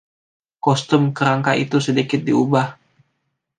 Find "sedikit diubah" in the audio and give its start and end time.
1.87-2.67